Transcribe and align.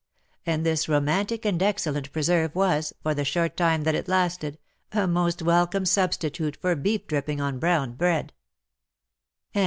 And 0.47 0.65
this 0.65 0.89
romantic 0.89 1.45
and 1.45 1.61
excellent 1.61 2.11
pre 2.11 2.23
serve 2.23 2.55
was, 2.55 2.91
for 3.03 3.13
the 3.13 3.23
short 3.23 3.55
time 3.55 3.83
that 3.83 3.93
it 3.93 4.07
lasted, 4.07 4.57
a 4.91 5.05
most 5.07 5.43
welcome 5.43 5.85
substitute 5.85 6.57
for 6.59 6.75
beef 6.75 7.05
dripping 7.05 7.39
on 7.39 7.59
brown 7.59 7.91
bread. 7.91 8.33